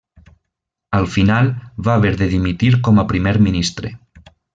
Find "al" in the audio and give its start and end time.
0.99-1.05